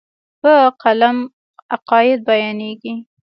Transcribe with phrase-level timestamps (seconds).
[0.41, 1.17] په قلم
[1.73, 2.93] عقاید بیانېږي.